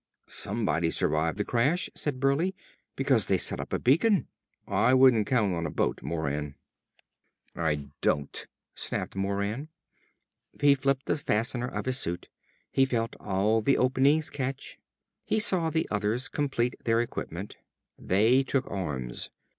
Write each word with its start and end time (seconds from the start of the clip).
"Somebody 0.25 0.89
survived 0.89 1.37
the 1.37 1.45
crash," 1.45 1.87
said 1.93 2.19
Burleigh, 2.19 2.53
"because 2.95 3.27
they 3.27 3.37
set 3.37 3.59
up 3.59 3.71
a 3.71 3.77
beacon. 3.77 4.27
I 4.67 4.95
wouldn't 4.95 5.27
count 5.27 5.53
on 5.53 5.67
a 5.67 5.69
boat, 5.69 6.01
Moran." 6.01 6.55
"I 7.55 7.85
don't!" 8.01 8.47
snapped 8.73 9.15
Moran. 9.15 9.67
He 10.59 10.73
flipped 10.73 11.05
the 11.05 11.17
fastener 11.17 11.67
of 11.67 11.85
his 11.85 11.99
suit. 11.99 12.29
He 12.71 12.83
felt 12.83 13.15
all 13.19 13.61
the 13.61 13.77
openings 13.77 14.31
catch. 14.31 14.79
He 15.23 15.39
saw 15.39 15.69
the 15.69 15.87
others 15.91 16.29
complete 16.29 16.73
their 16.83 16.99
equipment. 16.99 17.57
They 17.99 18.41
took 18.41 18.65
arms. 18.71 19.29